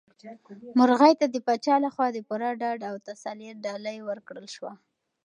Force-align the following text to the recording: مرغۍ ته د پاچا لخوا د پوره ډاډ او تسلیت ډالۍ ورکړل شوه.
مرغۍ 0.79 1.13
ته 1.19 1.25
د 1.29 1.35
پاچا 1.45 1.75
لخوا 1.85 2.07
د 2.13 2.17
پوره 2.27 2.49
ډاډ 2.61 2.79
او 2.89 2.95
تسلیت 3.07 3.57
ډالۍ 3.65 3.97
ورکړل 4.03 4.47
شوه. 4.55 4.73